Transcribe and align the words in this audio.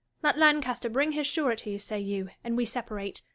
Let 0.23 0.35
Lancaster 0.35 0.89
bring 0.89 1.11
his 1.11 1.27
sureties," 1.27 1.83
say 1.83 1.99
you," 1.99 2.29
and 2.43 2.57
we 2.57 2.65
separate." 2.65 3.21